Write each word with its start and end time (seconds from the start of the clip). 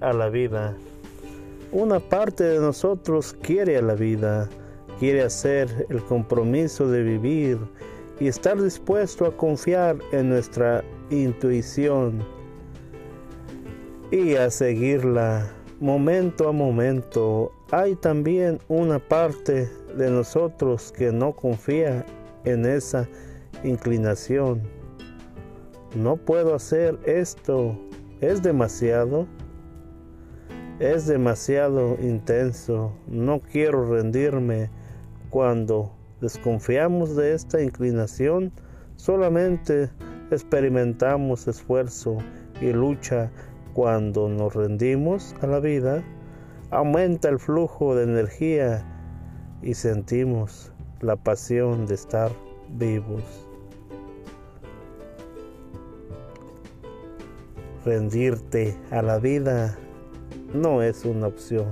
a 0.00 0.12
la 0.12 0.28
vida. 0.28 0.76
Una 1.72 1.98
parte 1.98 2.44
de 2.44 2.60
nosotros 2.60 3.36
quiere 3.42 3.76
a 3.76 3.82
la 3.82 3.94
vida, 3.94 4.48
quiere 4.98 5.22
hacer 5.22 5.86
el 5.88 6.02
compromiso 6.04 6.88
de 6.88 7.02
vivir 7.02 7.58
y 8.20 8.28
estar 8.28 8.60
dispuesto 8.62 9.26
a 9.26 9.36
confiar 9.36 9.96
en 10.12 10.28
nuestra 10.28 10.84
intuición 11.10 12.24
y 14.10 14.34
a 14.34 14.50
seguirla 14.50 15.50
momento 15.80 16.48
a 16.48 16.52
momento. 16.52 17.52
Hay 17.70 17.94
también 17.96 18.58
una 18.68 18.98
parte 18.98 19.68
de 19.96 20.10
nosotros 20.10 20.92
que 20.96 21.12
no 21.12 21.32
confía 21.32 22.06
en 22.44 22.64
esa 22.64 23.08
inclinación. 23.64 24.62
No 25.94 26.16
puedo 26.16 26.54
hacer 26.54 26.98
esto, 27.04 27.78
es 28.20 28.42
demasiado. 28.42 29.26
Es 30.80 31.06
demasiado 31.06 31.96
intenso. 32.00 32.92
No 33.06 33.40
quiero 33.40 33.84
rendirme 33.84 34.70
cuando 35.30 35.92
desconfiamos 36.20 37.16
de 37.16 37.34
esta 37.34 37.62
inclinación. 37.62 38.52
Solamente 38.96 39.90
experimentamos 40.30 41.48
esfuerzo 41.48 42.18
y 42.60 42.72
lucha 42.72 43.30
cuando 43.72 44.28
nos 44.28 44.54
rendimos 44.54 45.34
a 45.40 45.46
la 45.46 45.60
vida. 45.60 46.02
Aumenta 46.70 47.28
el 47.28 47.38
flujo 47.38 47.94
de 47.94 48.04
energía 48.04 48.84
y 49.62 49.74
sentimos 49.74 50.72
la 51.00 51.16
pasión 51.16 51.86
de 51.86 51.94
estar 51.94 52.30
vivos. 52.68 53.47
Rendirte 57.84 58.76
a 58.90 59.02
la 59.02 59.18
vida 59.18 59.78
no 60.54 60.82
es 60.82 61.04
una 61.04 61.26
opción. 61.28 61.66